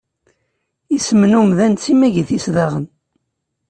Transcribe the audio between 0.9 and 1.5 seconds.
Isem n